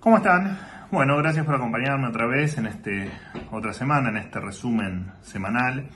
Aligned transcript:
¿Cómo 0.00 0.18
están? 0.18 0.56
Bueno, 0.92 1.16
gracias 1.16 1.44
por 1.44 1.56
acompañarme 1.56 2.06
otra 2.06 2.24
vez 2.26 2.56
en 2.56 2.66
este 2.66 3.10
otra 3.50 3.72
semana, 3.72 4.10
en 4.10 4.18
este 4.18 4.38
resumen 4.38 5.10
semanal. 5.22 5.88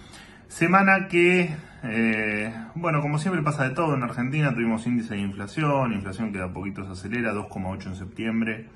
Semana 0.49 1.07
que, 1.07 1.55
eh, 1.85 2.53
bueno, 2.75 3.01
como 3.01 3.21
siempre 3.21 3.43
pasa 3.43 3.63
de 3.63 3.77
todo 3.77 3.95
en 3.95 4.03
Argentina, 4.03 4.53
tuvimos 4.53 4.85
índice 4.89 5.15
de 5.15 5.21
inflación, 5.21 5.93
inflación 5.93 6.33
que 6.33 6.39
de 6.39 6.45
a 6.45 6.53
poquito 6.53 6.85
se 6.85 6.91
acelera, 6.91 7.33
2,8 7.33 7.87
en 7.87 7.95
septiembre. 7.95 8.69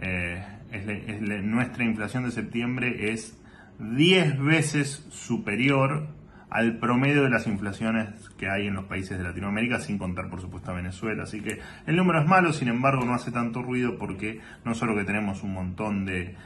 Eh, 0.00 0.44
es 0.72 1.44
nuestra 1.44 1.84
inflación 1.84 2.24
de 2.24 2.32
septiembre 2.32 3.12
es 3.12 3.38
10 3.78 4.42
veces 4.42 5.06
superior 5.10 6.08
al 6.54 6.78
promedio 6.78 7.24
de 7.24 7.30
las 7.30 7.48
inflaciones 7.48 8.30
que 8.38 8.48
hay 8.48 8.68
en 8.68 8.74
los 8.74 8.84
países 8.84 9.18
de 9.18 9.24
Latinoamérica, 9.24 9.80
sin 9.80 9.98
contar 9.98 10.30
por 10.30 10.40
supuesto 10.40 10.70
a 10.70 10.74
Venezuela. 10.74 11.24
Así 11.24 11.40
que 11.40 11.58
el 11.84 11.96
número 11.96 12.20
es 12.20 12.28
malo, 12.28 12.52
sin 12.52 12.68
embargo 12.68 13.04
no 13.04 13.12
hace 13.12 13.32
tanto 13.32 13.60
ruido 13.60 13.98
porque 13.98 14.40
no 14.64 14.72
solo 14.76 14.94
que 14.94 15.02
tenemos 15.02 15.42
un 15.42 15.52
montón 15.52 16.06
de, 16.06 16.36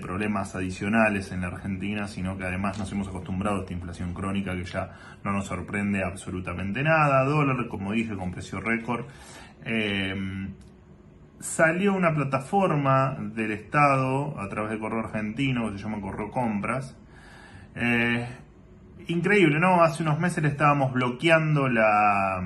problemas 0.00 0.54
adicionales 0.54 1.32
en 1.32 1.40
la 1.40 1.48
Argentina, 1.48 2.06
sino 2.06 2.38
que 2.38 2.44
además 2.44 2.78
nos 2.78 2.92
hemos 2.92 3.08
acostumbrado 3.08 3.56
a 3.56 3.60
esta 3.62 3.72
inflación 3.72 4.14
crónica 4.14 4.54
que 4.54 4.62
ya 4.62 4.92
no 5.24 5.32
nos 5.32 5.46
sorprende 5.46 6.04
absolutamente 6.04 6.84
nada. 6.84 7.24
Dólar, 7.24 7.66
como 7.66 7.92
dije, 7.92 8.14
con 8.14 8.30
precio 8.30 8.60
récord. 8.60 9.06
Em, 9.64 10.54
salió 11.40 11.94
una 11.94 12.14
plataforma 12.14 13.16
del 13.18 13.50
Estado 13.50 14.38
a 14.38 14.48
través 14.48 14.70
de 14.70 14.78
Correo 14.78 15.00
Argentino 15.00 15.72
que 15.72 15.78
se 15.78 15.82
llama 15.82 16.00
Correo 16.00 16.30
Compras. 16.30 16.96
Eh, 17.74 18.24
increíble, 19.08 19.58
¿no? 19.58 19.82
Hace 19.82 20.02
unos 20.02 20.20
meses 20.20 20.42
le 20.42 20.48
estábamos 20.48 20.92
bloqueando 20.92 21.68
la. 21.68 22.40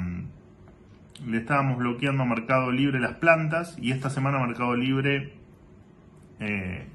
Le 1.27 1.39
estábamos 1.39 1.79
bloqueando 1.79 2.25
a 2.25 2.27
Mercado 2.27 2.73
Libre 2.73 2.99
las 2.99 3.15
plantas 3.15 3.77
y 3.79 3.93
esta 3.93 4.11
semana 4.11 4.45
Mercado 4.45 4.75
Libre 4.75 5.35
eh, 6.41 6.89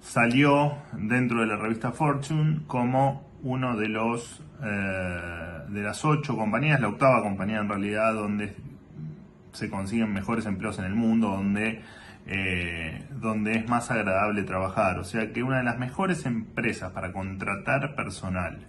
salió 0.00 0.76
dentro 0.92 1.40
de 1.40 1.46
la 1.46 1.56
revista 1.56 1.90
Fortune 1.90 2.60
como 2.68 3.28
uno 3.42 3.76
de 3.76 3.88
los 3.88 4.44
eh, 4.62 5.64
de 5.68 5.82
las 5.82 6.04
ocho 6.04 6.36
compañías, 6.36 6.80
la 6.80 6.88
octava 6.88 7.22
compañía 7.22 7.58
en 7.58 7.68
realidad 7.68 8.14
donde 8.14 8.54
se 9.52 9.68
consiguen 9.68 10.12
mejores 10.12 10.46
empleos 10.46 10.78
en 10.78 10.84
el 10.84 10.94
mundo, 10.94 11.28
donde 11.28 11.82
eh, 12.26 13.06
donde 13.10 13.56
es 13.56 13.68
más 13.68 13.90
agradable 13.90 14.42
trabajar. 14.44 14.98
O 14.98 15.04
sea 15.04 15.32
que 15.32 15.42
una 15.42 15.58
de 15.58 15.64
las 15.64 15.78
mejores 15.78 16.26
empresas 16.26 16.92
para 16.92 17.12
contratar 17.12 17.94
personal 17.94 18.66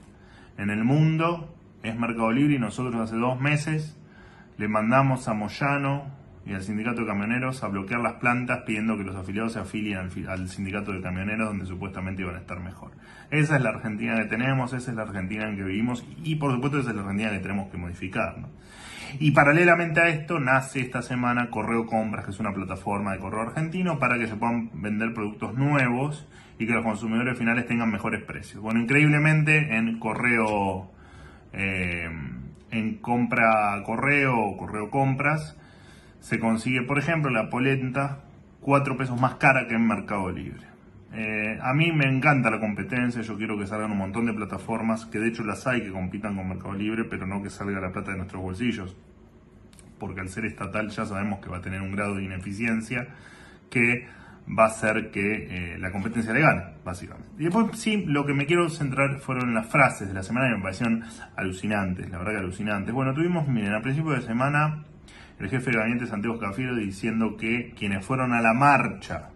en 0.58 0.70
el 0.70 0.84
mundo 0.84 1.56
es 1.84 1.98
Mercado 1.98 2.32
Libre 2.32 2.56
y 2.56 2.60
nosotros 2.60 2.96
hace 2.96 3.16
dos 3.16 3.40
meses 3.40 3.98
le 4.58 4.68
mandamos 4.68 5.28
a 5.28 5.34
Moyano 5.34 6.24
y 6.46 6.54
al 6.54 6.62
sindicato 6.62 7.02
de 7.02 7.08
camioneros 7.08 7.64
a 7.64 7.68
bloquear 7.68 8.02
las 8.02 8.14
plantas 8.14 8.64
pidiendo 8.66 8.98
que 8.98 9.04
los 9.04 9.16
afiliados 9.16 9.54
se 9.54 9.60
afilien 9.60 10.10
al, 10.28 10.50
sindicato 10.50 10.92
de 10.92 11.02
camioneros 11.02 11.48
donde 11.48 11.66
supuestamente 11.66 12.22
iban 12.22 12.36
a 12.36 12.40
estar 12.40 12.60
mejor. 12.60 12.92
Esa 13.32 13.56
es 13.56 13.62
la 13.62 13.70
Argentina 13.70 14.18
que 14.18 14.26
tenemos, 14.26 14.74
esa 14.74 14.92
es 14.92 14.98
la 14.98 15.04
Argentina 15.04 15.48
en 15.48 15.56
que 15.56 15.64
vivimos 15.64 16.06
y 16.24 16.36
por 16.36 16.54
supuesto 16.54 16.80
esa 16.80 16.90
es 16.90 16.96
la 16.96 17.02
Argentina 17.04 17.32
que 17.32 17.40
tenemos 17.40 17.72
que 17.72 17.78
modificar. 17.78 18.36
Y 19.20 19.32
paralelamente 19.32 20.02
a 20.02 20.10
esto 20.10 20.40
nace 20.40 20.82
esta 20.82 21.02
semana 21.02 21.50
Correo 21.50 21.86
Compras, 21.86 22.26
que 22.26 22.32
es 22.32 22.40
una 22.40 22.54
plataforma 22.54 23.14
de 23.14 23.20
correo 23.20 23.42
argentino 23.42 24.00
para 24.00 24.18
que 24.18 24.28
se 24.28 24.36
puedan 24.36 24.70
vender 24.74 25.14
productos 25.14 25.54
nuevos 25.56 26.28
y 26.58 26.66
que 26.66 26.74
los 26.74 26.84
consumidores 26.84 27.38
finales 27.38 27.68
tengan 27.68 27.92
mejores 27.92 28.24
precios. 28.24 28.62
Bueno, 28.62 28.80
increíblemente 28.80 29.76
en 29.76 30.00
correo, 30.00 30.92
eh, 31.54 32.10
en 32.72 32.96
compra 32.98 33.82
correo 33.86 34.58
correo 34.58 34.90
compras, 34.90 35.58
se 36.20 36.40
consigue, 36.40 36.82
por 36.82 36.98
ejemplo, 36.98 37.30
la 37.30 37.50
polenta 37.50 38.24
4 38.62 38.98
pesos 38.98 39.20
más 39.20 39.36
cara 39.36 39.68
que 39.68 39.76
en 39.76 39.86
Mercado 39.86 40.32
Libre. 40.32 40.74
Eh, 41.16 41.60
a 41.62 41.74
mí 41.76 41.92
me 41.92 42.06
encanta 42.06 42.50
la 42.50 42.60
competencia, 42.60 43.22
yo 43.22 43.38
quiero 43.38 43.56
que 43.58 43.68
salgan 43.68 43.92
un 43.92 44.00
montón 44.00 44.26
de 44.26 44.34
plataformas, 44.34 45.06
que 45.06 45.20
de 45.20 45.28
hecho 45.28 45.44
las 45.44 45.68
hay 45.68 45.84
que 45.84 45.92
compitan 45.92 46.36
con 46.36 46.50
Mercado 46.50 46.74
Libre, 46.74 47.04
pero 47.04 47.28
no 47.28 47.44
que 47.44 47.52
salga 47.52 47.80
la 47.80 47.92
plata 47.92 48.12
de 48.12 48.18
nuestros 48.18 48.42
bolsillos, 48.42 48.96
porque 50.04 50.20
al 50.20 50.28
ser 50.28 50.44
estatal 50.44 50.90
ya 50.90 51.06
sabemos 51.06 51.40
que 51.40 51.48
va 51.48 51.60
a 51.60 51.62
tener 51.62 51.80
un 51.80 51.94
grado 51.94 52.16
de 52.16 52.24
ineficiencia 52.24 53.08
que 53.70 54.06
va 54.50 54.66
a 54.66 54.68
hacer 54.68 55.12
que 55.12 55.76
eh, 55.76 55.78
la 55.80 55.94
competencia 55.94 56.34
le 56.34 56.42
gane, 56.42 56.62
básicamente. 56.84 57.30
Y 57.40 57.46
después 57.46 57.80
sí, 57.80 58.04
lo 58.06 58.26
que 58.26 58.34
me 58.34 58.46
quiero 58.46 58.68
centrar 58.70 59.20
fueron 59.20 59.54
las 59.54 59.68
frases 59.68 60.10
de 60.10 60.14
la 60.14 60.22
semana 60.22 60.50
que 60.50 60.58
me 60.58 60.62
parecieron 60.62 61.06
alucinantes, 61.38 62.10
la 62.10 62.18
verdad 62.18 62.34
que 62.34 62.40
alucinantes. 62.40 62.94
Bueno, 62.94 63.14
tuvimos, 63.14 63.48
miren, 63.48 63.74
a 63.74 63.82
principio 63.82 64.12
de 64.12 64.22
semana 64.24 64.84
el 65.40 65.50
jefe 65.50 65.72
de 65.72 65.78
gabinete 65.78 66.06
Santiago 66.06 66.38
Cafiero 66.38 66.76
diciendo 66.76 67.38
que 67.38 67.74
quienes 67.78 68.06
fueron 68.06 68.34
a 68.34 68.42
la 68.42 68.54
marcha 68.54 69.30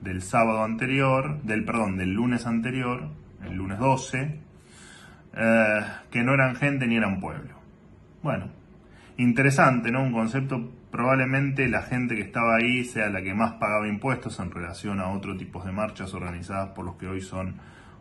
del 0.00 0.20
sábado 0.20 0.64
anterior, 0.64 1.40
del 1.42 1.64
perdón, 1.64 1.96
del 1.96 2.12
lunes 2.12 2.44
anterior, 2.44 3.08
el 3.44 3.54
lunes 3.54 3.78
12, 3.78 4.40
eh, 5.34 5.80
que 6.10 6.24
no 6.24 6.34
eran 6.34 6.56
gente 6.56 6.88
ni 6.88 6.96
eran 6.96 7.20
pueblo. 7.20 7.54
Bueno, 8.20 8.57
interesante, 9.18 9.90
¿no? 9.90 10.02
Un 10.02 10.12
concepto, 10.12 10.72
probablemente 10.90 11.68
la 11.68 11.82
gente 11.82 12.16
que 12.16 12.22
estaba 12.22 12.56
ahí 12.56 12.84
sea 12.84 13.10
la 13.10 13.22
que 13.22 13.34
más 13.34 13.52
pagaba 13.54 13.86
impuestos 13.86 14.40
en 14.40 14.50
relación 14.50 15.00
a 15.00 15.10
otro 15.10 15.36
tipo 15.36 15.62
de 15.62 15.72
marchas 15.72 16.14
organizadas 16.14 16.70
por 16.70 16.86
los 16.86 16.96
que 16.96 17.06
hoy 17.06 17.20
son 17.20 17.56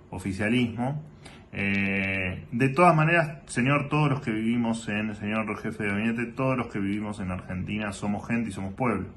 oficialismo. 0.10 1.04
Eh, 1.52 2.46
de 2.52 2.70
todas 2.70 2.96
maneras, 2.96 3.40
señor, 3.48 3.90
todos 3.90 4.10
los 4.10 4.22
que 4.22 4.32
vivimos 4.32 4.88
en, 4.88 5.14
señor 5.16 5.58
jefe 5.58 5.84
de 5.84 5.90
gabinete, 5.90 6.26
todos 6.28 6.58
los 6.58 6.68
que 6.68 6.80
vivimos 6.80 7.20
en 7.20 7.32
Argentina 7.32 7.92
somos 7.92 8.26
gente 8.26 8.50
y 8.50 8.54
somos 8.54 8.74
pueblo 8.74 9.10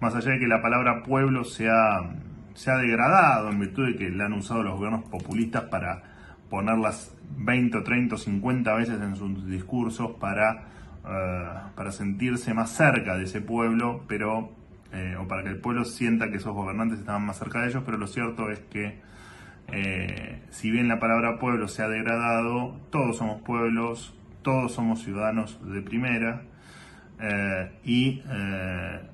más 0.00 0.14
allá 0.14 0.32
de 0.32 0.38
que 0.38 0.48
la 0.48 0.62
palabra 0.62 1.02
pueblo 1.02 1.44
se 1.44 1.68
ha, 1.68 2.10
degradado 2.78 3.50
en 3.50 3.60
virtud 3.60 3.86
de 3.86 3.96
que 3.96 4.10
la 4.10 4.26
han 4.26 4.32
usado 4.32 4.62
los 4.62 4.74
gobiernos 4.74 5.04
populistas 5.04 5.64
para 5.64 6.02
ponerlas 6.48 7.14
20 7.36 7.78
o 7.78 7.82
30 7.82 8.14
o 8.14 8.18
50 8.18 8.74
veces 8.74 9.00
en 9.00 9.14
sus 9.14 9.46
discursos 9.46 10.12
para, 10.18 10.64
eh, 11.02 11.48
para 11.74 11.92
sentirse 11.92 12.52
más 12.52 12.70
cerca 12.70 13.16
de 13.16 13.24
ese 13.24 13.40
pueblo, 13.40 14.04
pero 14.06 14.52
eh, 14.92 15.16
o 15.18 15.26
para 15.26 15.42
que 15.42 15.48
el 15.48 15.58
pueblo 15.58 15.86
sienta 15.86 16.30
que 16.30 16.36
esos 16.36 16.52
gobernantes 16.52 16.98
estaban 16.98 17.24
más 17.24 17.38
cerca 17.38 17.62
de 17.62 17.68
ellos, 17.68 17.82
pero 17.86 17.96
lo 17.96 18.06
cierto 18.06 18.50
es 18.50 18.60
que 18.60 19.00
eh, 19.68 20.42
si 20.50 20.70
bien 20.70 20.88
la 20.88 20.98
palabra 20.98 21.38
pueblo 21.38 21.68
se 21.68 21.82
ha 21.82 21.88
degradado, 21.88 22.78
todos 22.90 23.16
somos 23.16 23.40
pueblos, 23.42 24.14
todos 24.42 24.72
somos 24.72 25.02
ciudadanos 25.02 25.58
de 25.72 25.80
primera, 25.80 26.42
y 27.84 28.22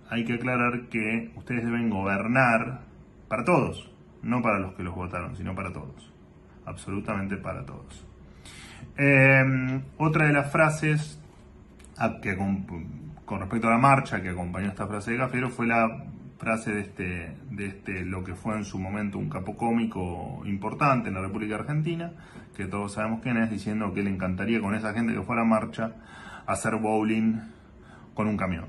hay 0.09 0.25
que 0.25 0.35
aclarar 0.35 0.83
que 0.91 1.33
ustedes 1.35 1.65
deben 1.65 1.91
gobernar 1.91 2.83
para 3.27 3.45
todos, 3.45 3.91
no 4.23 4.43
para 4.43 4.61
los 4.61 4.75
que 4.75 4.85
los 4.85 4.95
votaron, 4.95 5.37
sino 5.37 5.57
para 5.57 5.73
todos, 5.73 6.13
absolutamente 6.65 7.37
para 7.37 7.67
todos. 7.67 8.07
Otra 9.99 10.27
de 10.27 10.33
las 10.33 10.53
frases 10.53 11.21
que 12.23 12.37
con, 12.37 13.41
respecto 13.41 13.69
a 13.69 13.71
la 13.71 13.79
marcha 13.79 14.23
que 14.23 14.31
acompañó 14.31 14.69
esta 14.69 14.87
frase 14.87 15.13
de 15.13 15.19
Cafero 15.19 15.51
fue 15.51 15.67
la 15.67 16.05
frase 16.39 16.73
de 16.73 16.81
este, 16.81 17.37
de 17.51 17.67
este, 17.67 18.05
lo 18.05 18.23
que 18.23 18.35
fue 18.35 18.57
en 18.57 18.65
su 18.65 18.79
momento 18.79 19.19
un 19.19 19.31
capo 19.31 19.57
cómico 19.57 20.43
importante 20.45 21.09
en 21.09 21.15
la 21.15 21.23
República 21.23 21.55
Argentina, 21.55 22.13
que 22.55 22.67
todos 22.67 22.93
sabemos 22.93 23.21
quién 23.23 23.39
es, 23.39 23.51
diciendo 23.51 23.95
que 23.95 24.03
le 24.03 24.11
encantaría 24.11 24.61
con 24.61 24.75
esa 24.75 24.93
gente 24.93 25.15
que 25.15 25.23
fue 25.23 25.37
a 25.37 25.39
la 25.39 25.45
marcha 25.45 25.95
hacer 26.47 26.77
bowling 26.77 27.41
con 28.15 28.29
un 28.29 28.37
camión. 28.37 28.67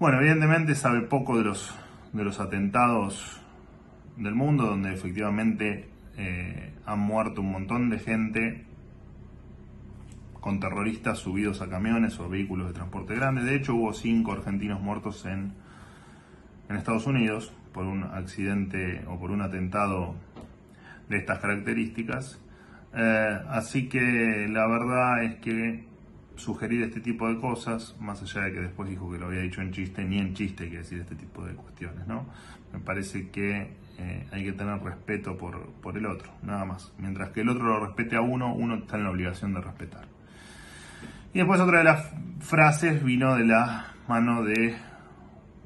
Bueno, 0.00 0.18
evidentemente 0.18 0.74
sabe 0.74 1.02
poco 1.02 1.38
de 1.38 1.44
los, 1.44 1.72
de 2.12 2.24
los 2.24 2.40
atentados 2.40 3.40
del 4.16 4.34
mundo, 4.34 4.66
donde 4.66 4.92
efectivamente 4.92 5.88
eh, 6.16 6.74
han 6.84 6.98
muerto 6.98 7.40
un 7.40 7.52
montón 7.52 7.88
de 7.88 7.98
gente 8.00 8.66
con 10.42 10.58
terroristas 10.58 11.18
subidos 11.18 11.62
a 11.62 11.68
camiones 11.68 12.18
o 12.18 12.28
vehículos 12.28 12.66
de 12.66 12.74
transporte 12.74 13.14
grande. 13.14 13.44
De 13.44 13.54
hecho, 13.54 13.76
hubo 13.76 13.92
cinco 13.92 14.32
argentinos 14.32 14.82
muertos 14.82 15.24
en, 15.24 15.52
en 16.68 16.76
Estados 16.76 17.06
Unidos 17.06 17.54
por 17.72 17.86
un 17.86 18.02
accidente 18.02 19.04
o 19.06 19.20
por 19.20 19.30
un 19.30 19.40
atentado 19.40 20.16
de 21.08 21.18
estas 21.18 21.38
características. 21.38 22.40
Eh, 22.92 23.38
así 23.50 23.88
que 23.88 24.48
la 24.50 24.66
verdad 24.66 25.22
es 25.22 25.36
que 25.36 25.86
sugerir 26.34 26.82
este 26.82 27.00
tipo 27.00 27.28
de 27.28 27.38
cosas, 27.38 27.94
más 28.00 28.20
allá 28.20 28.46
de 28.46 28.52
que 28.52 28.60
después 28.62 28.90
dijo 28.90 29.12
que 29.12 29.18
lo 29.18 29.26
había 29.26 29.42
dicho 29.42 29.62
en 29.62 29.70
chiste, 29.70 30.04
ni 30.04 30.18
en 30.18 30.34
chiste 30.34 30.64
hay 30.64 30.70
que 30.70 30.78
decir 30.78 30.98
este 30.98 31.14
tipo 31.14 31.44
de 31.44 31.54
cuestiones, 31.54 32.04
¿no? 32.08 32.26
Me 32.72 32.80
parece 32.80 33.30
que 33.30 33.76
eh, 33.98 34.26
hay 34.32 34.42
que 34.42 34.52
tener 34.52 34.82
respeto 34.82 35.38
por, 35.38 35.70
por 35.74 35.96
el 35.96 36.06
otro, 36.06 36.32
nada 36.42 36.64
más. 36.64 36.92
Mientras 36.98 37.30
que 37.30 37.42
el 37.42 37.48
otro 37.48 37.62
lo 37.64 37.86
respete 37.86 38.16
a 38.16 38.22
uno, 38.22 38.52
uno 38.52 38.74
está 38.74 38.96
en 38.96 39.04
la 39.04 39.10
obligación 39.10 39.54
de 39.54 39.60
respetar. 39.60 40.11
Y 41.34 41.38
después 41.38 41.60
otra 41.60 41.78
de 41.78 41.84
las 41.84 42.10
frases 42.40 43.02
vino 43.02 43.34
de 43.36 43.44
la 43.44 43.94
mano 44.06 44.42
de 44.44 44.76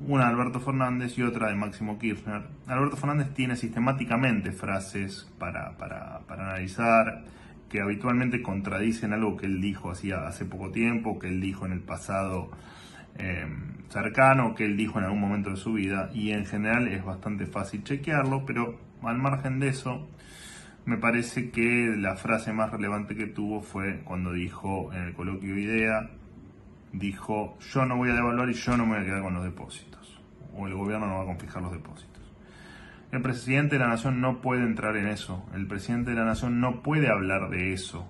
una 0.06 0.26
de 0.26 0.30
Alberto 0.30 0.60
Fernández 0.60 1.18
y 1.18 1.22
otra 1.22 1.48
de 1.48 1.56
Máximo 1.56 1.98
Kirchner. 1.98 2.42
Alberto 2.68 2.96
Fernández 2.96 3.34
tiene 3.34 3.56
sistemáticamente 3.56 4.52
frases 4.52 5.28
para, 5.38 5.76
para, 5.76 6.20
para 6.20 6.50
analizar 6.50 7.24
que 7.68 7.80
habitualmente 7.80 8.42
contradicen 8.42 9.12
algo 9.12 9.36
que 9.36 9.46
él 9.46 9.60
dijo 9.60 9.90
hacía 9.90 10.28
hace 10.28 10.44
poco 10.44 10.70
tiempo, 10.70 11.18
que 11.18 11.26
él 11.26 11.40
dijo 11.40 11.66
en 11.66 11.72
el 11.72 11.80
pasado 11.80 12.50
em, 13.18 13.74
cercano 13.88 14.54
que 14.54 14.66
él 14.66 14.76
dijo 14.76 15.00
en 15.00 15.06
algún 15.06 15.20
momento 15.20 15.50
de 15.50 15.56
su 15.56 15.72
vida 15.72 16.10
y 16.14 16.30
en 16.30 16.46
general 16.46 16.86
es 16.86 17.04
bastante 17.04 17.46
fácil 17.46 17.82
chequearlo, 17.82 18.44
pero 18.46 18.78
al 19.02 19.18
margen 19.18 19.58
de 19.58 19.68
eso, 19.68 20.08
me 20.86 20.96
parece 20.98 21.50
que 21.50 21.94
la 21.98 22.14
frase 22.14 22.52
más 22.52 22.70
relevante 22.70 23.16
que 23.16 23.26
tuvo 23.26 23.60
fue 23.60 24.02
cuando 24.04 24.32
dijo 24.32 24.92
en 24.92 25.02
el 25.02 25.14
coloquio 25.14 25.58
IDEA, 25.58 26.10
dijo, 26.92 27.58
yo 27.58 27.84
no 27.84 27.96
voy 27.96 28.10
a 28.10 28.14
devaluar 28.14 28.48
y 28.48 28.54
yo 28.54 28.76
no 28.76 28.86
me 28.86 28.94
voy 28.94 29.02
a 29.02 29.04
quedar 29.04 29.22
con 29.22 29.34
los 29.34 29.44
depósitos, 29.44 30.22
o 30.54 30.68
el 30.68 30.74
gobierno 30.74 31.08
no 31.08 31.16
va 31.16 31.22
a 31.22 31.26
confiscar 31.26 31.60
los 31.60 31.72
depósitos. 31.72 32.22
El 33.10 33.20
presidente 33.20 33.76
de 33.76 33.80
la 33.80 33.88
nación 33.88 34.20
no 34.20 34.40
puede 34.40 34.62
entrar 34.62 34.96
en 34.96 35.08
eso, 35.08 35.44
el 35.54 35.66
presidente 35.66 36.10
de 36.10 36.16
la 36.18 36.24
nación 36.24 36.60
no 36.60 36.82
puede 36.82 37.08
hablar 37.08 37.50
de 37.50 37.72
eso. 37.72 38.08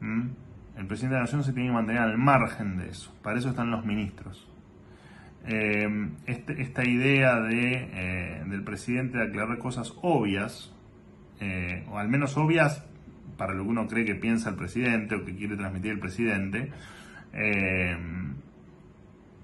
¿Mm? 0.00 0.28
El 0.76 0.86
presidente 0.86 1.14
de 1.14 1.20
la 1.20 1.24
nación 1.24 1.44
se 1.44 1.54
tiene 1.54 1.70
que 1.70 1.74
mantener 1.74 2.02
al 2.02 2.18
margen 2.18 2.76
de 2.76 2.90
eso, 2.90 3.16
para 3.22 3.38
eso 3.38 3.48
están 3.48 3.70
los 3.70 3.86
ministros. 3.86 4.46
Eh, 5.46 6.10
este, 6.26 6.60
esta 6.60 6.84
idea 6.84 7.40
de, 7.40 7.88
eh, 7.90 8.44
del 8.46 8.62
presidente 8.64 9.16
de 9.16 9.24
aclarar 9.24 9.56
cosas 9.56 9.94
obvias, 10.02 10.74
eh, 11.40 11.84
o 11.90 11.98
al 11.98 12.08
menos 12.08 12.36
obvias 12.36 12.84
para 13.36 13.54
lo 13.54 13.64
que 13.64 13.70
uno 13.70 13.86
cree 13.86 14.04
que 14.04 14.14
piensa 14.14 14.50
el 14.50 14.56
presidente 14.56 15.14
o 15.14 15.24
que 15.24 15.34
quiere 15.34 15.56
transmitir 15.56 15.92
el 15.92 16.00
presidente, 16.00 16.72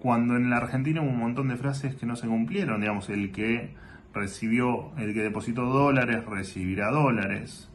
cuando 0.01 0.37
en 0.37 0.51
la 0.51 0.57
Argentina 0.57 1.01
hubo 1.01 1.11
un 1.11 1.19
montón 1.19 1.49
de 1.49 1.57
frases 1.57 1.95
que 1.95 2.07
no 2.07 2.17
se 2.17 2.27
cumplieron, 2.27 2.81
digamos, 2.81 3.09
el 3.09 3.31
que 3.31 3.71
recibió, 4.13 4.93
el 4.99 5.15
que 5.15 5.23
depositó 5.23 5.67
dólares 5.67 6.25
recibirá 6.25 6.91
dólares, 6.91 7.71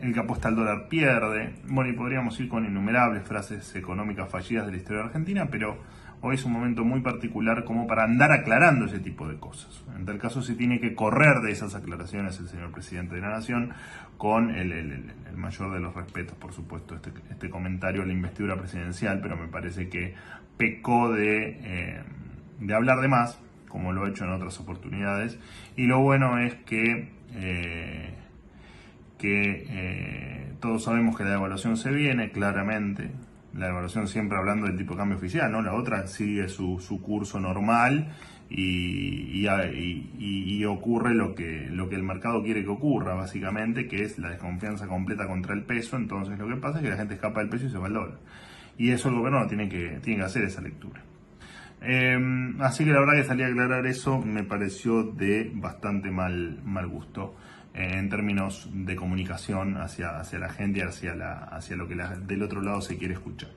el 0.00 0.12
que 0.12 0.20
apuesta 0.20 0.48
al 0.48 0.56
dólar 0.56 0.88
pierde, 0.88 1.54
bueno, 1.68 1.90
y 1.90 1.94
podríamos 1.94 2.38
ir 2.40 2.48
con 2.48 2.64
innumerables 2.64 3.22
frases 3.22 3.74
económicas 3.76 4.28
fallidas 4.28 4.66
de 4.66 4.72
la 4.72 4.78
historia 4.78 5.02
de 5.02 5.06
Argentina, 5.06 5.48
pero 5.50 5.78
hoy 6.20 6.36
es 6.36 6.44
un 6.44 6.52
momento 6.52 6.84
muy 6.84 7.00
particular 7.00 7.64
como 7.64 7.86
para 7.86 8.04
andar 8.04 8.32
aclarando 8.32 8.86
ese 8.86 8.98
tipo 8.98 9.28
de 9.28 9.36
cosas. 9.36 9.84
En 9.96 10.04
tal 10.04 10.18
caso 10.18 10.42
se 10.42 10.54
tiene 10.54 10.80
que 10.80 10.94
correr 10.94 11.40
de 11.42 11.52
esas 11.52 11.74
aclaraciones 11.74 12.38
el 12.40 12.48
señor 12.48 12.72
presidente 12.72 13.14
de 13.14 13.20
la 13.20 13.30
Nación 13.30 13.72
con 14.16 14.54
el, 14.54 15.12
mayor 15.36 15.72
de 15.72 15.80
los 15.80 15.94
respetos, 15.94 16.36
por 16.36 16.52
supuesto, 16.52 16.94
este, 16.94 17.10
este, 17.30 17.50
comentario 17.50 18.02
a 18.02 18.06
la 18.06 18.12
investidura 18.12 18.56
presidencial, 18.56 19.20
pero 19.20 19.36
me 19.36 19.48
parece 19.48 19.88
que 19.88 20.14
pecó 20.56 21.12
de, 21.12 21.58
eh, 21.62 22.02
de 22.60 22.74
hablar 22.74 23.00
de 23.00 23.08
más, 23.08 23.38
como 23.68 23.92
lo 23.92 24.04
ha 24.04 24.08
hecho 24.08 24.24
en 24.24 24.30
otras 24.30 24.58
oportunidades, 24.60 25.38
y 25.76 25.86
lo 25.86 26.00
bueno 26.00 26.38
es 26.38 26.54
que... 26.54 27.12
Eh, 27.36 28.03
que 29.24 29.64
eh, 29.70 30.52
todos 30.60 30.84
sabemos 30.84 31.16
que 31.16 31.24
la 31.24 31.32
evaluación 31.32 31.78
se 31.78 31.90
viene, 31.90 32.30
claramente, 32.30 33.10
la 33.54 33.68
evaluación 33.68 34.06
siempre 34.06 34.36
hablando 34.36 34.66
del 34.66 34.76
tipo 34.76 34.92
de 34.92 34.98
cambio 34.98 35.16
oficial, 35.16 35.50
¿no? 35.50 35.62
La 35.62 35.72
otra 35.72 36.06
sigue 36.06 36.46
su, 36.46 36.78
su 36.78 37.00
curso 37.00 37.40
normal 37.40 38.12
y, 38.50 39.46
ocurre 40.66 41.14
lo 41.14 41.34
que, 41.34 41.68
lo 41.70 41.88
que 41.88 41.94
el 41.94 42.02
mercado 42.02 42.42
quiere 42.42 42.64
que 42.64 42.68
ocurra, 42.68 43.14
básicamente, 43.14 43.86
que 43.88 44.02
es 44.02 44.18
la 44.18 44.28
desconfianza 44.28 44.86
completa 44.88 45.26
contra 45.26 45.54
el 45.54 45.62
peso. 45.62 45.96
Entonces 45.96 46.38
lo 46.38 46.46
que 46.46 46.56
pasa 46.56 46.78
es 46.78 46.84
que 46.84 46.90
la 46.90 46.96
gente 46.96 47.14
escapa 47.14 47.40
del 47.40 47.48
peso 47.48 47.64
y 47.64 47.70
se 47.70 47.78
va 47.78 47.86
al 47.86 47.94
dólar. 47.94 48.18
Y 48.76 48.90
eso 48.90 49.08
el 49.08 49.14
gobierno 49.14 49.46
tiene 49.46 49.70
que, 49.70 50.00
tiene 50.02 50.18
que 50.18 50.26
hacer 50.26 50.44
esa 50.44 50.60
lectura. 50.60 51.02
Em, 51.80 52.60
así 52.60 52.84
que 52.84 52.90
la 52.90 53.00
verdad 53.00 53.14
que 53.14 53.24
salí 53.24 53.42
a 53.42 53.46
aclarar 53.46 53.86
eso 53.86 54.18
me 54.18 54.44
pareció 54.44 55.02
de 55.02 55.50
bastante 55.54 56.10
mal, 56.10 56.60
mal 56.62 56.88
gusto 56.88 57.34
en 57.74 58.08
términos 58.08 58.70
de 58.72 58.94
comunicación 58.94 59.76
hacia, 59.76 60.20
hacia 60.20 60.38
la 60.38 60.48
gente 60.48 60.82
hacia, 60.84 61.14
la, 61.14 61.32
hacia 61.32 61.76
lo 61.76 61.88
que 61.88 61.96
del 61.96 62.42
otro 62.42 62.62
lado 62.62 62.80
se 62.80 62.96
quiere 62.96 63.14
escuchar. 63.14 63.50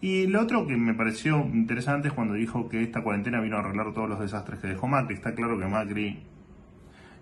Y 0.00 0.26
lo 0.26 0.42
otro 0.42 0.66
que 0.66 0.76
me 0.76 0.92
pareció 0.92 1.38
interesante 1.52 2.08
es 2.08 2.14
cuando 2.14 2.34
dijo 2.34 2.68
que 2.68 2.82
esta 2.82 3.02
cuarentena 3.02 3.40
vino 3.40 3.56
a 3.56 3.60
arreglar 3.60 3.94
todos 3.94 4.08
los 4.08 4.20
desastres 4.20 4.60
que 4.60 4.68
dejó 4.68 4.86
Macri. 4.86 5.14
Está 5.14 5.34
claro 5.34 5.58
que 5.58 5.66
Macri 5.66 6.22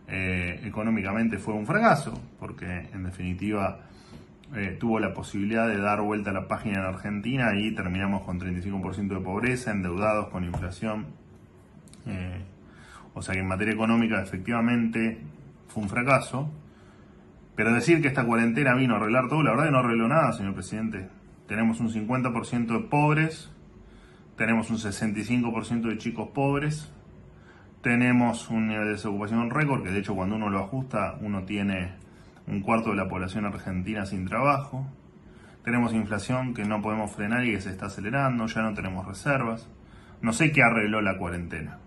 eh, 0.09 0.61
económicamente 0.65 1.39
fue 1.39 1.55
un 1.55 1.67
fracaso, 1.67 2.21
porque 2.41 2.89
en 2.93 3.05
definitiva 3.05 3.81
eh, 4.55 4.77
tuvo 4.79 4.99
la 4.99 5.15
posibilidad 5.15 5.69
de 5.69 5.79
dar 5.79 6.01
vuelta 6.03 6.31
a 6.31 6.35
la 6.35 6.49
página 6.49 6.81
en 6.81 6.85
Argentina 6.85 7.53
y 7.57 7.73
terminamos 7.75 8.23
con 8.23 8.41
35% 8.41 9.09
de 9.09 9.21
pobreza, 9.21 9.71
endeudados 9.71 10.29
con 10.29 10.45
inflación. 10.45 11.07
Eh, 12.07 12.43
o 13.15 13.23
sea 13.23 13.35
que 13.35 13.41
en 13.41 13.47
materia 13.47 13.73
económica 13.73 14.21
efectivamente 14.21 15.19
fue 15.75 15.83
un 15.83 15.89
fracaso. 15.89 16.51
Pero 17.57 17.73
decir 17.73 18.01
que 18.01 18.09
esta 18.09 18.25
cuarentena 18.25 18.75
vino 18.75 18.95
a 18.95 18.97
arreglar 18.99 19.29
todo, 19.29 19.43
la 19.43 19.51
verdad 19.51 19.71
no 19.71 19.79
arregló 19.79 20.09
nada, 20.09 20.33
señor 20.33 20.55
presidente. 20.55 21.09
Tenemos 21.47 21.81
un 21.81 21.91
50% 21.91 22.67
de 22.67 22.89
pobres, 22.89 23.51
tenemos 24.37 24.71
un 24.71 24.79
65% 24.79 25.89
de 25.89 25.99
chicos 25.99 26.29
pobres, 26.29 26.93
tenemos 27.83 28.49
un 28.49 28.69
nivel 28.69 28.87
de 28.87 28.93
desocupación 28.93 29.51
récord, 29.51 29.83
que 29.83 29.91
de 29.91 29.99
hecho 29.99 30.15
cuando 30.15 30.37
uno 30.37 30.49
lo 30.49 30.61
ajusta, 30.61 31.17
uno 31.21 31.45
tiene 31.45 31.93
un 32.47 32.61
cuarto 32.61 32.91
de 32.91 32.97
la 32.97 33.09
población 33.09 33.45
argentina 33.45 34.07
sin 34.07 34.27
trabajo. 34.27 34.87
Tenemos 35.65 35.93
inflación 35.93 36.55
que 36.55 36.65
no 36.65 36.83
podemos 36.83 37.13
frenar 37.13 37.45
y 37.45 37.53
que 37.53 37.61
se 37.61 37.71
está 37.71 37.87
acelerando, 37.87 38.47
ya 38.47 38.63
no 38.63 38.75
tenemos 38.75 39.07
reservas. 39.07 39.69
No 40.23 40.33
sé 40.33 40.53
qué 40.53 40.63
arregló 40.63 41.01
la 41.03 41.19
cuarentena. 41.19 41.79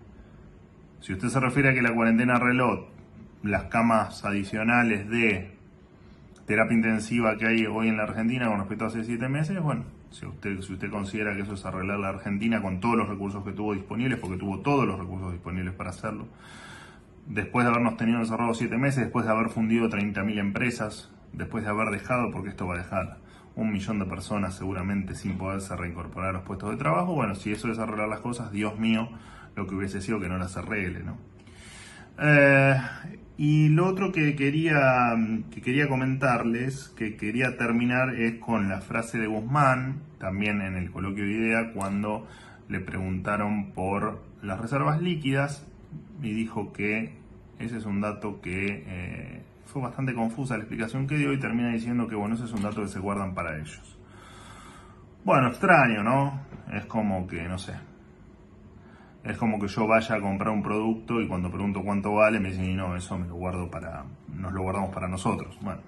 Si 1.00 1.12
usted 1.12 1.28
se 1.28 1.40
refiere 1.40 1.70
a 1.70 1.74
que 1.74 1.82
la 1.82 1.94
cuarentena 1.94 2.36
arregló 2.36 2.97
las 3.48 3.64
camas 3.64 4.24
adicionales 4.24 5.08
de 5.08 5.56
terapia 6.46 6.74
intensiva 6.74 7.36
que 7.36 7.46
hay 7.46 7.66
hoy 7.66 7.88
en 7.88 7.96
la 7.96 8.04
Argentina 8.04 8.46
con 8.48 8.58
respecto 8.58 8.84
a 8.84 8.88
hace 8.88 9.04
siete 9.04 9.28
meses, 9.28 9.60
bueno, 9.60 9.84
si 10.10 10.26
usted, 10.26 10.60
si 10.60 10.74
usted 10.74 10.90
considera 10.90 11.34
que 11.34 11.42
eso 11.42 11.54
es 11.54 11.64
arreglar 11.64 11.98
la 11.98 12.10
Argentina 12.10 12.62
con 12.62 12.80
todos 12.80 12.96
los 12.96 13.08
recursos 13.08 13.44
que 13.44 13.52
tuvo 13.52 13.74
disponibles, 13.74 14.18
porque 14.18 14.36
tuvo 14.36 14.60
todos 14.60 14.86
los 14.86 14.98
recursos 14.98 15.32
disponibles 15.32 15.74
para 15.74 15.90
hacerlo, 15.90 16.26
después 17.26 17.64
de 17.64 17.70
habernos 17.70 17.96
tenido 17.96 18.18
encerrados 18.18 18.58
siete 18.58 18.76
meses, 18.76 19.04
después 19.04 19.24
de 19.24 19.32
haber 19.32 19.48
fundido 19.48 19.88
30.000 19.88 20.38
empresas, 20.38 21.10
después 21.32 21.64
de 21.64 21.70
haber 21.70 21.90
dejado, 21.90 22.30
porque 22.30 22.50
esto 22.50 22.66
va 22.66 22.74
a 22.74 22.78
dejar 22.78 23.18
un 23.54 23.72
millón 23.72 23.98
de 23.98 24.04
personas 24.04 24.54
seguramente 24.54 25.14
sin 25.14 25.36
poderse 25.36 25.74
reincorporar 25.74 26.30
a 26.30 26.32
los 26.32 26.42
puestos 26.42 26.70
de 26.70 26.76
trabajo, 26.76 27.14
bueno, 27.14 27.34
si 27.34 27.52
eso 27.52 27.70
es 27.70 27.78
arreglar 27.78 28.08
las 28.08 28.20
cosas, 28.20 28.52
Dios 28.52 28.78
mío, 28.78 29.08
lo 29.56 29.66
que 29.66 29.74
hubiese 29.74 30.00
sido 30.00 30.20
que 30.20 30.28
no 30.28 30.38
las 30.38 30.56
arregle, 30.56 31.02
¿no? 31.02 31.16
Eh, 32.20 32.76
y 33.36 33.68
lo 33.68 33.86
otro 33.86 34.10
que 34.10 34.34
quería, 34.34 35.14
que 35.50 35.62
quería 35.62 35.88
comentarles, 35.88 36.88
que 36.96 37.16
quería 37.16 37.56
terminar, 37.56 38.14
es 38.16 38.40
con 38.40 38.68
la 38.68 38.80
frase 38.80 39.18
de 39.18 39.28
Guzmán, 39.28 40.00
también 40.18 40.60
en 40.60 40.76
el 40.76 40.90
coloquio 40.90 41.24
de 41.24 41.32
idea, 41.32 41.72
cuando 41.72 42.26
le 42.68 42.80
preguntaron 42.80 43.72
por 43.72 44.22
las 44.42 44.60
reservas 44.60 45.00
líquidas 45.00 45.64
y 46.22 46.32
dijo 46.32 46.72
que 46.72 47.16
ese 47.58 47.76
es 47.76 47.86
un 47.86 48.00
dato 48.00 48.40
que 48.40 48.84
eh, 48.86 49.42
fue 49.66 49.82
bastante 49.82 50.14
confusa 50.14 50.56
la 50.56 50.64
explicación 50.64 51.06
que 51.06 51.16
dio 51.16 51.32
y 51.32 51.38
termina 51.38 51.70
diciendo 51.70 52.08
que 52.08 52.14
bueno, 52.14 52.34
ese 52.34 52.44
es 52.44 52.52
un 52.52 52.62
dato 52.62 52.82
que 52.82 52.88
se 52.88 52.98
guardan 52.98 53.34
para 53.34 53.56
ellos. 53.56 53.96
Bueno, 55.24 55.48
extraño, 55.48 56.02
¿no? 56.02 56.40
Es 56.72 56.86
como 56.86 57.26
que, 57.26 57.42
no 57.48 57.58
sé, 57.58 57.74
es 59.28 59.36
como 59.36 59.58
que 59.58 59.68
yo 59.68 59.86
vaya 59.86 60.16
a 60.16 60.20
comprar 60.20 60.50
un 60.50 60.62
producto 60.62 61.20
y 61.20 61.28
cuando 61.28 61.50
pregunto 61.50 61.82
cuánto 61.82 62.14
vale 62.14 62.40
me 62.40 62.50
dicen, 62.50 62.76
no, 62.76 62.96
eso 62.96 63.18
me 63.18 63.26
lo 63.26 63.34
guardo 63.34 63.70
para, 63.70 64.04
nos 64.34 64.52
lo 64.52 64.62
guardamos 64.62 64.94
para 64.94 65.08
nosotros. 65.08 65.58
Bueno, 65.60 65.80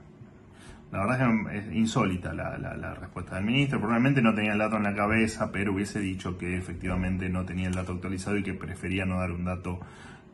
la 0.93 1.01
verdad 1.01 1.21
es 1.21 1.47
que 1.49 1.59
es 1.59 1.77
insólita 1.77 2.33
la, 2.35 2.95
respuesta 2.95 3.37
del 3.37 3.45
ministro. 3.45 3.79
Probablemente 3.79 4.21
no 4.23 4.35
tenía 4.35 4.53
el 4.53 4.59
dato 4.59 4.77
en 4.77 4.83
la 4.83 4.95
cabeza, 4.95 5.51
pero 5.53 5.73
hubiese 5.73 6.01
dicho 6.01 6.37
que 6.37 6.57
efectivamente 6.57 7.29
no 7.29 7.45
tenía 7.45 7.69
el 7.69 7.75
dato 7.75 7.93
actualizado 7.93 8.37
y 8.37 8.43
que 8.43 8.55
prefería 8.55 9.07
no 9.07 9.19
dar 9.19 9.31
un 9.31 9.45
dato 9.45 9.81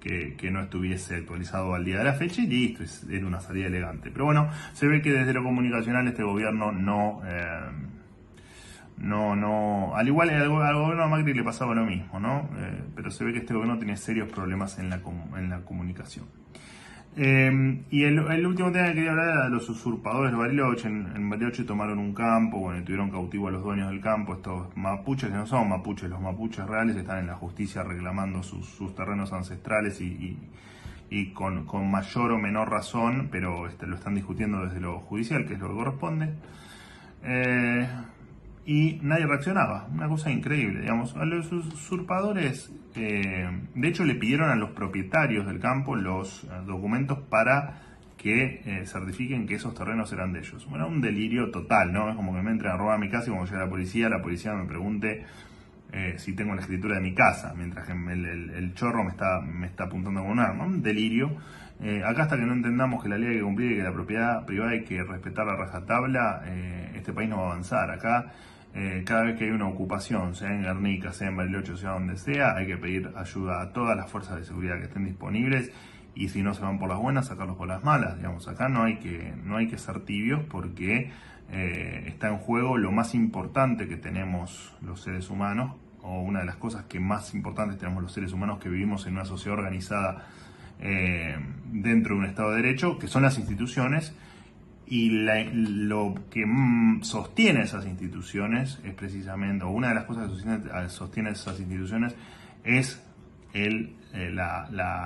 que, 0.00 0.34
que, 0.36 0.50
no 0.50 0.60
estuviese 0.60 1.16
actualizado 1.16 1.75
al 1.75 1.84
día 1.84 1.98
de 1.98 2.04
la 2.04 2.14
fecha 2.14 2.42
y 2.42 2.46
listo, 2.46 2.84
era 3.10 3.26
una 3.26 3.40
salida 3.40 3.66
elegante. 3.66 4.10
Pero 4.10 4.25
bueno, 4.25 4.48
se 4.72 4.86
ve 4.86 5.02
que 5.02 5.12
desde 5.12 5.32
lo 5.32 5.42
comunicacional 5.42 6.08
este 6.08 6.22
gobierno 6.22 6.72
no... 6.72 7.20
Eh, 7.25 7.95
no, 8.98 9.36
no, 9.36 9.94
al 9.94 10.08
igual 10.08 10.30
al, 10.30 10.48
gobierno 10.48 11.02
de 11.04 11.08
Macri 11.08 11.34
le 11.34 11.44
pasaba 11.44 11.74
lo 11.74 11.84
mismo, 11.84 12.18
¿no? 12.18 12.48
Eh, 12.58 12.82
pero 12.94 13.10
se 13.10 13.24
ve 13.24 13.32
que 13.32 13.40
este 13.40 13.52
gobierno 13.52 13.78
tiene 13.78 13.96
serios 13.96 14.28
problemas 14.28 14.78
en 14.78 14.88
la, 14.88 15.00
en 15.36 15.50
la 15.50 15.60
comunicación. 15.60 16.26
Eh, 17.18 17.82
y 17.90 18.04
el, 18.04 18.46
último 18.46 18.70
tema 18.70 18.88
que 18.88 18.94
quería 18.94 19.12
hablar 19.12 19.28
era 19.28 19.44
de 19.44 19.50
los 19.50 19.68
usurpadores 19.68 20.32
de 20.32 20.38
Bariloche. 20.38 20.88
En, 20.88 21.12
en, 21.14 21.30
Bariloche 21.30 21.64
tomaron 21.64 21.98
un 21.98 22.12
campo, 22.12 22.58
bueno, 22.58 22.82
tuvieron 22.84 23.10
cautivo 23.10 23.48
a 23.48 23.50
los 23.50 23.62
dueños 23.62 23.88
del 23.88 24.00
campo, 24.00 24.34
estos 24.34 24.76
mapuches, 24.76 25.30
que 25.30 25.36
no 25.36 25.46
son 25.46 25.68
mapuches, 25.68 26.10
los 26.10 26.20
mapuches 26.20 26.66
reales 26.66 26.96
están 26.96 27.18
en 27.18 27.26
la 27.26 27.34
justicia 27.34 27.82
reclamando 27.82 28.42
sus, 28.42 28.94
terrenos 28.94 29.32
ancestrales 29.32 30.00
y, 30.02 30.38
y, 31.10 31.32
con, 31.32 31.64
con, 31.64 31.90
mayor 31.90 32.32
o 32.32 32.38
menor 32.38 32.70
razón, 32.70 33.28
pero 33.30 33.66
este, 33.66 33.86
lo 33.86 33.96
están 33.96 34.14
discutiendo 34.14 34.64
desde 34.66 34.80
lo 34.80 35.00
judicial, 35.00 35.46
que 35.46 35.54
es 35.54 35.60
lo 35.60 35.68
que 35.68 35.74
corresponde. 35.74 36.34
Eh, 37.22 37.88
y 38.66 38.99
nadie 39.02 39.26
reaccionaba. 39.26 39.87
Una 39.92 40.08
cosa 40.08 40.30
increíble, 40.30 40.80
digamos. 40.80 41.14
A 41.16 41.25
los 41.25 41.50
usurpadores, 41.52 42.73
eh, 42.96 43.49
de 43.75 43.88
hecho, 43.88 44.04
le 44.04 44.16
pidieron 44.16 44.50
a 44.50 44.56
los 44.56 44.70
propietarios 44.70 45.46
del 45.46 45.61
campo 45.61 45.94
los 45.94 46.42
eh, 46.44 46.49
documentos 46.66 47.20
para 47.30 47.82
que 48.16 48.62
eh, 48.64 48.85
certifiquen 48.85 49.46
que 49.46 49.54
esos 49.54 49.73
terrenos 49.73 50.12
eran 50.12 50.32
de 50.32 50.40
ellos. 50.40 50.66
Bueno, 50.68 50.88
un 50.88 51.00
delirio 51.00 51.52
total, 51.52 51.92
¿no? 51.92 52.11
Es 52.11 52.16
como 52.16 52.35
que 52.35 52.42
me 52.42 52.50
entren 52.50 52.73
a 52.73 52.76
robar 52.76 52.99
mi 52.99 53.08
casa 53.08 53.26
y 53.26 53.30
cuando 53.30 53.46
llega 53.46 53.64
la 53.64 53.70
policía, 53.70 54.08
la 54.08 54.20
policía 54.20 54.52
me 54.54 54.66
pregunte 54.66 55.25
si 56.16 56.35
tengo 56.35 56.54
la 56.54 56.61
escritura 56.61 56.96
de 56.96 57.00
mi 57.00 57.14
casa, 57.14 57.54
mientras 57.56 57.87
que 57.87 57.92
el, 57.92 58.75
chorro 58.75 59.02
me 59.02 59.12
está, 59.12 59.40
me 59.40 59.66
está 59.66 59.85
apuntando 59.85 60.20
con 60.20 60.32
un 60.32 60.40
arma, 60.40 60.66
delirio. 60.68 61.38
Eh, 61.80 62.02
acá 62.04 62.25
hasta 62.25 62.37
que 62.37 62.42
no 62.42 62.52
entendamos 62.52 63.02
que 63.02 63.08
la 63.08 63.16
ley 63.16 63.30
hay 63.30 63.37
que 63.37 63.42
cumplir 63.42 63.73
y 63.73 63.76
que 63.76 63.82
la 63.82 63.92
propiedad 63.92 64.44
privada 64.44 64.73
hay 64.73 64.85
que 64.85 65.02
respetar 65.02 65.46
la 65.46 65.56
rajatabla, 65.56 66.42
este 66.94 67.14
país 67.14 67.30
no 67.30 67.38
va 67.38 67.44
a 67.44 67.46
avanzar. 67.52 67.90
Acá, 67.90 68.30
cada 69.04 69.23
vez 69.23 69.38
que 69.38 69.45
hay 69.45 69.50
una 69.50 69.68
ocupación, 69.68 70.35
sea 70.35 70.50
en 70.52 70.62
Guernica, 70.62 71.12
sea 71.12 71.28
en 71.28 71.37
Bariloche, 71.37 71.76
sea 71.76 71.92
donde 71.92 72.16
sea, 72.16 72.56
hay 72.56 72.66
que 72.66 72.76
pedir 72.76 73.11
ayuda 73.16 73.62
a 73.62 73.73
todas 73.73 73.97
las 73.97 74.11
fuerzas 74.11 74.37
de 74.37 74.45
seguridad 74.45 74.76
que 74.78 74.85
estén 74.85 75.04
disponibles 75.04 75.73
y 76.16 76.30
si 76.30 76.42
no 76.42 76.54
se 76.54 76.62
van 76.62 76.78
por 76.78 76.88
las 76.88 76.99
buenas, 76.99 77.26
sacarlos 77.26 77.56
por 77.56 77.68
las 77.68 77.85
malas. 77.85 78.16
Digamos, 78.16 78.49
acá 78.49 78.68
no 78.68 78.83
hay 78.83 78.97
que, 78.97 79.35
no 79.45 79.56
hay 79.56 79.68
que 79.68 79.76
ser 79.76 80.00
tibios 80.00 80.42
porque 80.50 81.11
eh, 81.52 82.04
está 82.06 82.28
en 82.28 82.38
juego 82.38 82.78
lo 82.78 82.90
más 82.90 83.14
importante 83.14 83.87
que 83.87 83.97
tenemos 83.97 84.75
los 84.80 85.02
seres 85.02 85.30
humanos, 85.30 85.76
o 86.02 86.21
una 86.21 86.40
de 86.40 86.47
las 86.47 86.56
cosas 86.56 86.85
que 86.85 87.00
más 87.00 87.35
importantes 87.35 87.78
tenemos 87.78 88.02
los 88.02 88.12
seres 88.12 88.33
humanos 88.33 88.59
que 88.59 88.68
vivimos 88.68 89.06
en 89.06 89.14
una 89.14 89.25
sociedad 89.25 89.59
organizada 89.59 90.26
eh, 90.80 91.37
dentro 91.66 92.14
de 92.14 92.21
un 92.21 92.26
Estado 92.26 92.50
de 92.52 92.62
Derecho, 92.62 92.99
que 92.99 93.09
son 93.09 93.23
las 93.23 93.38
instituciones, 93.38 94.14
y 94.88 95.11
lo 95.11 96.14
que 96.31 96.47
mm, 96.47 97.02
sostiene 97.02 97.62
esas 97.62 97.87
instituciones 97.87 98.81
es 98.85 98.95
precisamente, 98.95 99.64
o 99.64 99.71
una 99.71 99.88
de 99.88 99.95
las 99.97 100.05
cosas 100.05 100.28
que 100.28 100.88
sostiene, 100.88 101.31
esas 101.31 101.59
instituciones 101.59 102.14
es 102.62 103.02
el, 103.52 103.97
eh, 104.14 104.33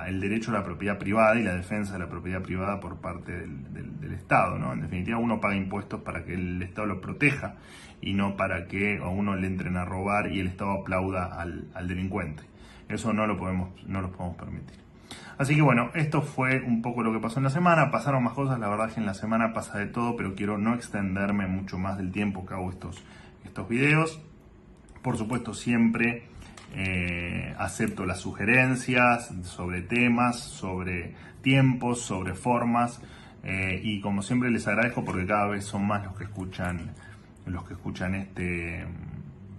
el, 0.07 0.21
derecho 0.21 0.51
a 0.51 0.55
la 0.55 0.65
propiedad 0.65 0.99
privada 0.99 1.39
y 1.39 1.43
la 1.43 1.55
defensa 1.55 1.95
de 1.95 2.01
la 2.01 2.09
propiedad 2.09 2.43
privada 2.43 2.79
por 2.79 3.01
parte 3.01 3.33
del, 3.33 4.13
Estado. 4.13 4.59
¿no? 4.59 4.73
En 4.73 4.83
definitiva, 4.83 5.19
uno 5.19 5.41
paga 5.41 5.57
impuestos 5.57 6.03
para 6.03 6.25
que 6.25 6.35
el 6.35 6.61
Estado 6.63 6.87
lo 6.87 7.01
proteja 7.01 7.57
y 8.03 8.13
no 8.13 8.37
para 8.37 8.67
que 8.67 8.99
a 8.99 9.09
uno 9.09 9.35
le 9.35 9.47
entren 9.47 9.77
a 9.77 9.85
robar 9.85 10.31
y 10.31 10.41
el 10.41 10.49
Estado 10.49 10.73
aplauda 10.73 11.41
al, 11.41 11.89
delincuente. 11.89 12.43
Eso 12.89 13.13
no 13.13 13.27
lo, 13.27 13.37
podemos, 13.37 13.71
no 13.87 14.03
lo 14.03 14.11
podemos 14.13 14.37
permitir. 14.37 14.90
Así 15.41 15.55
que 15.55 15.63
bueno, 15.63 15.91
esto 15.95 16.21
fue 16.21 16.61
un 16.61 16.83
poco 16.83 17.03
lo 17.03 17.15
que 17.15 17.19
pasó 17.19 17.39
en 17.39 17.45
la 17.45 17.51
semana. 17.51 17.91
Pasaron 17.91 18.23
más 18.23 18.35
cosas, 18.35 18.61
la 18.61 18.69
verdad 18.69 18.93
que 18.93 19.01
en 19.01 19.07
la 19.07 19.15
semana 19.15 19.55
pasa 19.55 19.79
de 19.79 19.87
todo, 19.87 20.15
pero 20.15 20.35
quiero 20.35 20.59
no 20.59 20.75
extenderme 20.75 21.47
mucho 21.47 21.79
más 21.79 21.97
del 21.97 22.13
tiempo 22.13 22.45
que 22.45 22.53
hago 22.53 22.69
estos, 22.69 23.03
estos 23.43 23.67
videos. 23.67 24.21
Por 25.01 25.17
supuesto, 25.17 25.55
siempre 25.55 26.25
eh, 26.75 27.55
acepto 27.57 28.05
las 28.05 28.21
sugerencias 28.21 29.33
sobre 29.45 29.81
temas, 29.81 30.39
sobre 30.39 31.15
tiempos, 31.41 32.03
sobre 32.03 32.35
formas 32.35 33.01
eh, 33.43 33.81
y 33.83 34.03
como 34.03 34.21
siempre 34.21 34.51
les 34.51 34.69
agradezco 34.69 35.07
porque 35.07 35.25
cada 35.25 35.47
vez 35.47 35.65
son 35.65 35.87
más 35.87 36.05
los 36.05 36.19
que 36.19 36.25
escuchan 36.25 36.91
los 37.47 37.65
que 37.65 37.73
escuchan 37.73 38.15
este 38.15 38.85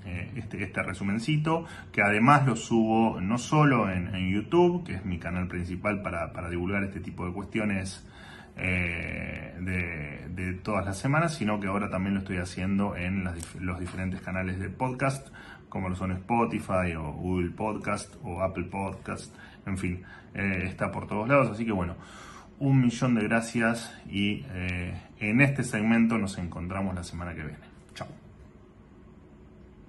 eh, 0.05 0.31
este, 0.35 0.63
este 0.63 0.83
resumencito, 0.83 1.65
que 1.91 2.01
además 2.01 2.45
lo 2.45 2.55
subo 2.55 3.19
no 3.21 3.37
solo 3.37 3.91
en, 3.91 4.11
YouTube, 4.31 4.85
que 4.85 4.95
es 4.95 5.05
mi 5.05 5.19
canal 5.19 5.47
principal 5.47 6.01
para, 6.01 6.49
divulgar 6.49 6.83
este 6.83 6.99
tipo 6.99 7.25
de 7.25 7.33
cuestiones 7.33 8.07
de, 8.55 10.27
de, 10.29 10.53
todas 10.61 10.85
las 10.85 10.97
semanas, 10.97 11.33
sino 11.33 11.59
que 11.59 11.67
ahora 11.67 11.89
también 11.89 12.13
lo 12.13 12.19
estoy 12.19 12.37
haciendo 12.37 12.95
en 12.95 13.23
los 13.59 13.79
diferentes 13.79 14.21
canales 14.21 14.59
de 14.59 14.69
podcast 14.69 15.29
como 15.71 15.87
lo 15.87 15.95
son 15.95 16.11
Spotify 16.11 16.93
o 16.97 17.13
Google 17.13 17.51
Podcast 17.51 18.13
o 18.23 18.41
Apple 18.41 18.65
Podcast, 18.65 19.33
en 19.65 19.77
fin, 19.77 20.03
eh, 20.33 20.63
está 20.65 20.91
por 20.91 21.07
todos 21.07 21.27
lados. 21.27 21.49
Así 21.49 21.65
que 21.65 21.71
bueno, 21.71 21.95
un 22.59 22.81
millón 22.81 23.15
de 23.15 23.23
gracias 23.23 23.97
y 24.05 24.45
eh, 24.51 25.01
en 25.19 25.39
este 25.39 25.63
segmento 25.63 26.17
nos 26.17 26.37
encontramos 26.37 26.93
la 26.93 27.03
semana 27.03 27.33
que 27.33 27.43
viene. 27.43 27.65
Chao. 27.95 28.20